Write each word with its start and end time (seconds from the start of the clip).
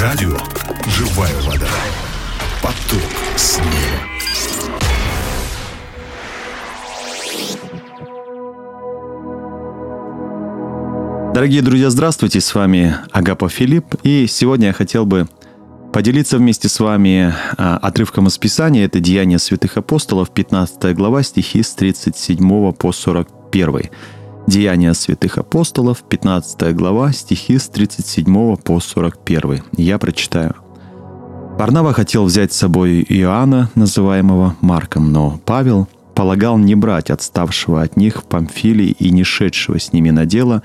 Радио 0.00 0.34
«Живая 0.86 1.34
вода». 1.42 1.68
Поток 2.62 3.02
снега. 3.36 3.66
Дорогие 11.34 11.60
друзья, 11.60 11.90
здравствуйте, 11.90 12.40
с 12.40 12.54
вами 12.54 12.96
Агапа 13.12 13.50
Филипп, 13.50 13.94
и 14.02 14.26
сегодня 14.26 14.68
я 14.68 14.72
хотел 14.72 15.04
бы 15.04 15.28
поделиться 15.92 16.38
вместе 16.38 16.70
с 16.70 16.80
вами 16.80 17.34
а, 17.58 17.76
отрывком 17.76 18.26
из 18.28 18.38
Писания, 18.38 18.86
это 18.86 19.00
Деяния 19.00 19.38
святых 19.38 19.76
апостолов, 19.76 20.30
15 20.30 20.96
глава, 20.96 21.22
стихи 21.22 21.62
с 21.62 21.74
37 21.74 22.72
по 22.72 22.92
41. 22.92 23.90
Деяния 24.50 24.94
святых 24.94 25.38
апостолов, 25.38 26.02
15 26.02 26.74
глава, 26.74 27.12
стихи 27.12 27.56
с 27.56 27.68
37 27.68 28.56
по 28.56 28.80
41. 28.80 29.62
Я 29.76 29.96
прочитаю. 29.96 30.56
Варнава 31.56 31.92
хотел 31.92 32.24
взять 32.24 32.52
с 32.52 32.56
собой 32.56 33.06
Иоанна, 33.08 33.70
называемого 33.76 34.56
Марком, 34.60 35.12
но 35.12 35.38
Павел 35.44 35.86
полагал 36.16 36.58
не 36.58 36.74
брать 36.74 37.10
отставшего 37.10 37.80
от 37.80 37.96
них 37.96 38.22
в 38.22 38.24
Памфилии 38.24 38.88
и 38.98 39.12
не 39.12 39.22
шедшего 39.22 39.78
с 39.78 39.92
ними 39.92 40.10
на 40.10 40.26
дело, 40.26 40.64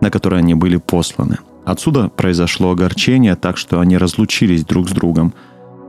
на 0.00 0.12
которое 0.12 0.36
они 0.36 0.54
были 0.54 0.76
посланы. 0.76 1.38
Отсюда 1.64 2.10
произошло 2.10 2.70
огорчение, 2.70 3.34
так 3.34 3.56
что 3.56 3.80
они 3.80 3.98
разлучились 3.98 4.64
друг 4.64 4.88
с 4.88 4.92
другом. 4.92 5.34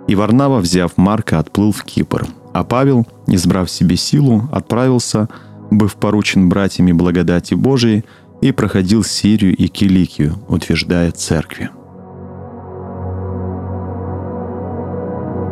И 0.07 0.15
Варнава, 0.15 0.61
взяв 0.61 0.93
Марка, 0.97 1.37
отплыл 1.37 1.71
в 1.71 1.83
Кипр. 1.83 2.25
А 2.53 2.63
Павел, 2.63 3.05
избрав 3.27 3.69
себе 3.69 3.97
силу, 3.97 4.49
отправился 4.51 5.29
быв 5.77 5.95
поручен 5.95 6.49
братьями 6.49 6.91
благодати 6.91 7.53
Божией, 7.53 8.03
и 8.41 8.51
проходил 8.51 9.03
Сирию 9.03 9.55
и 9.55 9.67
Киликию, 9.67 10.35
утверждая 10.47 11.11
церкви. 11.11 11.69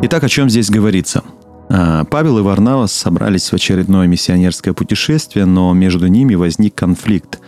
Итак, 0.02 0.22
о 0.24 0.28
чем 0.28 0.50
здесь 0.50 0.70
говорится? 0.70 1.22
А, 1.70 2.04
Павел 2.04 2.38
и 2.38 2.42
Варнава 2.42 2.86
собрались 2.86 3.50
в 3.50 3.54
очередное 3.54 4.06
миссионерское 4.06 4.74
путешествие, 4.74 5.46
но 5.46 5.72
между 5.72 6.06
ними 6.08 6.34
возник 6.34 6.74
конфликт 6.74 7.40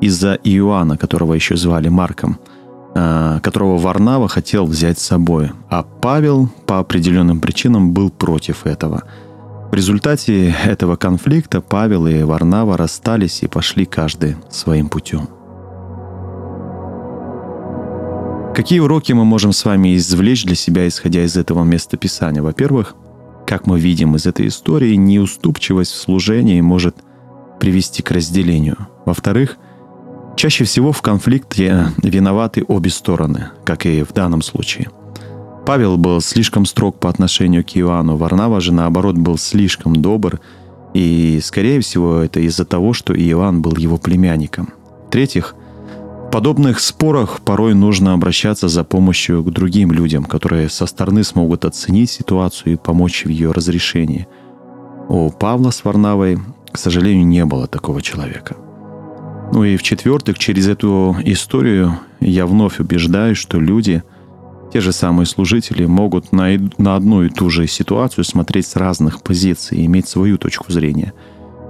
из-за 0.00 0.34
Иоанна, 0.34 0.96
которого 0.96 1.34
еще 1.34 1.56
звали 1.56 1.88
Марком, 1.88 2.38
а, 2.94 3.38
которого 3.40 3.78
Варнава 3.78 4.28
хотел 4.28 4.66
взять 4.66 4.98
с 4.98 5.06
собой, 5.06 5.52
а 5.68 5.82
Павел 5.82 6.48
по 6.66 6.80
определенным 6.80 7.40
причинам 7.40 7.92
был 7.92 8.10
против 8.10 8.66
этого– 8.66 9.04
в 9.70 9.74
результате 9.74 10.54
этого 10.64 10.96
конфликта 10.96 11.60
Павел 11.60 12.06
и 12.06 12.22
Варнава 12.22 12.76
расстались 12.76 13.42
и 13.42 13.46
пошли 13.46 13.86
каждый 13.86 14.36
своим 14.50 14.88
путем. 14.88 15.28
Какие 18.54 18.80
уроки 18.80 19.12
мы 19.12 19.24
можем 19.24 19.52
с 19.52 19.64
вами 19.64 19.96
извлечь 19.96 20.44
для 20.44 20.56
себя, 20.56 20.88
исходя 20.88 21.24
из 21.24 21.36
этого 21.36 21.62
местописания? 21.62 22.42
Во-первых, 22.42 22.96
как 23.46 23.66
мы 23.66 23.78
видим 23.78 24.16
из 24.16 24.26
этой 24.26 24.48
истории, 24.48 24.96
неуступчивость 24.96 25.92
в 25.92 25.96
служении 25.96 26.60
может 26.60 26.96
привести 27.60 28.02
к 28.02 28.10
разделению. 28.10 28.88
Во-вторых, 29.06 29.56
чаще 30.36 30.64
всего 30.64 30.90
в 30.90 31.00
конфликте 31.00 31.86
виноваты 32.02 32.64
обе 32.66 32.90
стороны, 32.90 33.50
как 33.64 33.86
и 33.86 34.02
в 34.02 34.12
данном 34.12 34.42
случае– 34.42 34.90
Павел 35.70 35.96
был 35.96 36.20
слишком 36.20 36.66
строг 36.66 36.98
по 36.98 37.08
отношению 37.08 37.64
к 37.64 37.76
Иоанну, 37.76 38.16
Варнава 38.16 38.60
же, 38.60 38.72
наоборот, 38.74 39.16
был 39.16 39.38
слишком 39.38 39.94
добр, 39.94 40.40
и, 40.94 41.38
скорее 41.44 41.78
всего, 41.80 42.18
это 42.18 42.40
из-за 42.40 42.64
того, 42.64 42.92
что 42.92 43.14
Иоанн 43.14 43.62
был 43.62 43.76
его 43.76 43.96
племянником. 43.96 44.70
В-третьих, 45.06 45.54
в 46.26 46.30
подобных 46.32 46.80
спорах 46.80 47.40
порой 47.42 47.74
нужно 47.74 48.14
обращаться 48.14 48.66
за 48.66 48.82
помощью 48.82 49.44
к 49.44 49.52
другим 49.52 49.92
людям, 49.92 50.24
которые 50.24 50.68
со 50.68 50.86
стороны 50.86 51.22
смогут 51.22 51.64
оценить 51.64 52.10
ситуацию 52.10 52.72
и 52.72 52.76
помочь 52.76 53.24
в 53.24 53.28
ее 53.28 53.52
разрешении. 53.52 54.26
У 55.08 55.30
Павла 55.30 55.70
с 55.70 55.84
Варнавой, 55.84 56.40
к 56.72 56.78
сожалению, 56.78 57.28
не 57.28 57.44
было 57.44 57.68
такого 57.68 58.02
человека. 58.02 58.56
Ну 59.52 59.62
и 59.62 59.76
в-четвертых, 59.76 60.36
через 60.36 60.66
эту 60.66 61.16
историю 61.22 62.00
я 62.18 62.46
вновь 62.46 62.80
убеждаюсь, 62.80 63.38
что 63.38 63.60
люди– 63.60 64.02
те 64.72 64.80
же 64.80 64.92
самые 64.92 65.26
служители 65.26 65.84
могут 65.84 66.32
на, 66.32 66.48
на 66.78 66.96
одну 66.96 67.24
и 67.24 67.28
ту 67.28 67.50
же 67.50 67.66
ситуацию 67.66 68.24
смотреть 68.24 68.66
с 68.66 68.76
разных 68.76 69.22
позиций 69.22 69.78
и 69.78 69.86
иметь 69.86 70.08
свою 70.08 70.38
точку 70.38 70.70
зрения. 70.72 71.12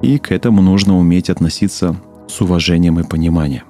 И 0.02 0.18
к 0.18 0.32
этому 0.32 0.62
нужно 0.62 0.98
уметь 0.98 1.30
относиться 1.30 1.96
с 2.28 2.40
уважением 2.40 3.00
и 3.00 3.04
пониманием. 3.04 3.64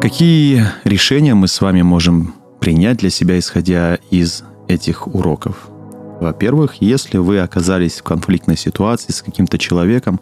Какие 0.00 0.64
решения 0.84 1.34
мы 1.34 1.46
с 1.46 1.60
вами 1.60 1.82
можем 1.82 2.34
принять 2.58 2.98
для 2.98 3.10
себя, 3.10 3.38
исходя 3.38 3.98
из 4.10 4.44
этих 4.68 5.06
уроков? 5.06 5.68
Во-первых, 6.20 6.76
если 6.80 7.18
вы 7.18 7.40
оказались 7.40 8.00
в 8.00 8.02
конфликтной 8.02 8.56
ситуации 8.56 9.12
с 9.12 9.22
каким-то 9.22 9.58
человеком, 9.58 10.20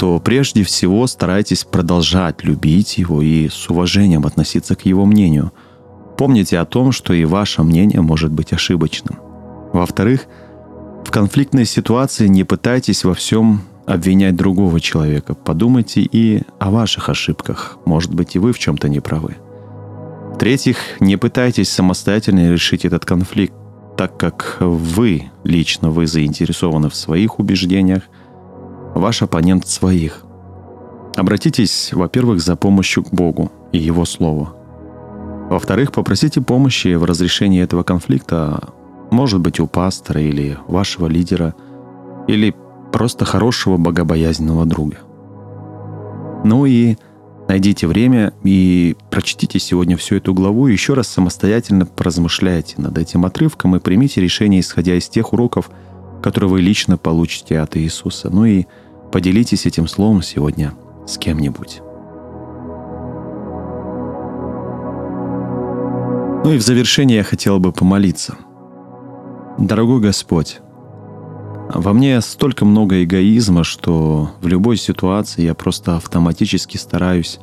то 0.00 0.18
прежде 0.18 0.62
всего 0.62 1.06
старайтесь 1.06 1.64
продолжать 1.64 2.42
любить 2.42 2.96
его 2.96 3.20
и 3.20 3.50
с 3.50 3.68
уважением 3.68 4.24
относиться 4.24 4.74
к 4.74 4.86
его 4.86 5.04
мнению. 5.04 5.52
Помните 6.16 6.58
о 6.58 6.64
том, 6.64 6.90
что 6.90 7.12
и 7.12 7.26
ваше 7.26 7.62
мнение 7.62 8.00
может 8.00 8.32
быть 8.32 8.54
ошибочным. 8.54 9.18
Во-вторых, 9.74 10.24
в 11.04 11.10
конфликтной 11.10 11.66
ситуации 11.66 12.28
не 12.28 12.44
пытайтесь 12.44 13.04
во 13.04 13.12
всем 13.12 13.60
обвинять 13.84 14.36
другого 14.36 14.80
человека. 14.80 15.34
Подумайте 15.34 16.00
и 16.00 16.44
о 16.58 16.70
ваших 16.70 17.10
ошибках. 17.10 17.76
Может 17.84 18.14
быть, 18.14 18.36
и 18.36 18.38
вы 18.38 18.54
в 18.54 18.58
чем-то 18.58 18.88
не 18.88 19.00
правы. 19.00 19.36
В-третьих, 20.32 20.78
не 21.00 21.18
пытайтесь 21.18 21.68
самостоятельно 21.68 22.50
решить 22.50 22.86
этот 22.86 23.04
конфликт, 23.04 23.52
так 23.98 24.16
как 24.16 24.56
вы, 24.60 25.24
лично 25.44 25.90
вы 25.90 26.06
заинтересованы 26.06 26.88
в 26.88 26.94
своих 26.94 27.38
убеждениях– 27.38 28.04
ваш 28.94 29.22
оппонент 29.22 29.66
своих. 29.66 30.24
Обратитесь, 31.16 31.90
во-первых, 31.92 32.40
за 32.40 32.56
помощью 32.56 33.04
к 33.04 33.12
Богу 33.12 33.50
и 33.72 33.78
Его 33.78 34.04
Слову. 34.04 34.50
Во-вторых, 35.50 35.92
попросите 35.92 36.40
помощи 36.40 36.94
в 36.94 37.04
разрешении 37.04 37.62
этого 37.62 37.82
конфликта, 37.82 38.68
может 39.10 39.40
быть, 39.40 39.58
у 39.58 39.66
пастора 39.66 40.20
или 40.20 40.56
вашего 40.68 41.06
лидера, 41.08 41.54
или 42.28 42.54
просто 42.92 43.24
хорошего 43.24 43.76
богобоязненного 43.76 44.64
друга. 44.64 44.98
Ну 46.44 46.66
и 46.66 46.96
найдите 47.48 47.86
время 47.86 48.32
и 48.44 48.96
прочтите 49.10 49.58
сегодня 49.58 49.96
всю 49.96 50.16
эту 50.16 50.32
главу 50.34 50.68
еще 50.68 50.94
раз 50.94 51.08
самостоятельно 51.08 51.84
поразмышляйте 51.84 52.80
над 52.80 52.96
этим 52.96 53.24
отрывком 53.24 53.74
и 53.74 53.80
примите 53.80 54.20
решение, 54.20 54.60
исходя 54.60 54.94
из 54.94 55.08
тех 55.08 55.32
уроков, 55.32 55.70
которые 56.22 56.50
вы 56.50 56.60
лично 56.60 56.96
получите 56.96 57.58
от 57.58 57.76
Иисуса. 57.76 58.30
Ну 58.30 58.44
и 58.44 58.66
Поделитесь 59.10 59.66
этим 59.66 59.88
словом 59.88 60.22
сегодня 60.22 60.72
с 61.06 61.18
кем-нибудь. 61.18 61.80
Ну 66.44 66.52
и 66.52 66.58
в 66.58 66.62
завершение 66.62 67.18
я 67.18 67.24
хотел 67.24 67.58
бы 67.58 67.72
помолиться. 67.72 68.36
Дорогой 69.58 70.00
Господь, 70.00 70.60
во 71.74 71.92
мне 71.92 72.20
столько 72.20 72.64
много 72.64 73.02
эгоизма, 73.02 73.64
что 73.64 74.30
в 74.40 74.46
любой 74.46 74.76
ситуации 74.76 75.42
я 75.42 75.54
просто 75.54 75.96
автоматически 75.96 76.76
стараюсь 76.76 77.40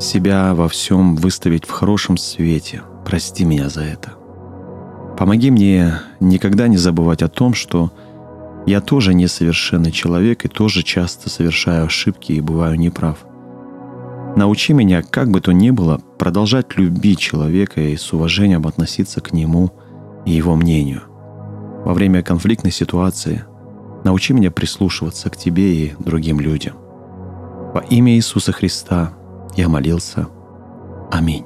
себя 0.00 0.54
во 0.54 0.68
всем 0.68 1.14
выставить 1.14 1.64
в 1.64 1.70
хорошем 1.70 2.16
свете. 2.16 2.82
Прости 3.04 3.44
меня 3.44 3.68
за 3.68 3.82
это. 3.82 4.23
Помоги 5.16 5.50
мне 5.50 6.00
никогда 6.20 6.66
не 6.66 6.76
забывать 6.76 7.22
о 7.22 7.28
том, 7.28 7.54
что 7.54 7.92
я 8.66 8.80
тоже 8.80 9.14
несовершенный 9.14 9.92
человек 9.92 10.44
и 10.44 10.48
тоже 10.48 10.82
часто 10.82 11.30
совершаю 11.30 11.86
ошибки 11.86 12.32
и 12.32 12.40
бываю 12.40 12.78
неправ. 12.78 13.18
Научи 14.36 14.72
меня, 14.72 15.02
как 15.02 15.30
бы 15.30 15.40
то 15.40 15.52
ни 15.52 15.70
было, 15.70 16.00
продолжать 16.18 16.76
любить 16.76 17.20
человека 17.20 17.80
и 17.80 17.96
с 17.96 18.12
уважением 18.12 18.66
относиться 18.66 19.20
к 19.20 19.32
нему 19.32 19.70
и 20.26 20.32
его 20.32 20.56
мнению. 20.56 21.02
Во 21.84 21.92
время 21.94 22.22
конфликтной 22.22 22.72
ситуации 22.72 23.44
научи 24.02 24.32
меня 24.32 24.50
прислушиваться 24.50 25.30
к 25.30 25.36
тебе 25.36 25.76
и 25.76 25.94
другим 25.98 26.40
людям. 26.40 26.74
Во 27.74 27.84
имя 27.90 28.14
Иисуса 28.14 28.52
Христа 28.52 29.12
я 29.56 29.68
молился. 29.68 30.26
Аминь. 31.12 31.44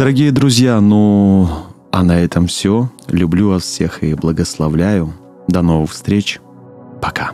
Дорогие 0.00 0.32
друзья, 0.32 0.80
ну, 0.80 1.46
а 1.92 2.02
на 2.02 2.18
этом 2.18 2.46
все. 2.46 2.88
Люблю 3.08 3.50
вас 3.50 3.64
всех 3.64 4.02
и 4.02 4.14
благословляю. 4.14 5.12
До 5.46 5.60
новых 5.60 5.90
встреч. 5.90 6.40
Пока. 7.02 7.32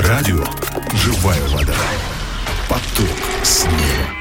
Радио 0.00 0.44
«Живая 0.92 1.40
вода». 1.48 1.72
Поток 2.68 3.08
снега. 3.42 4.17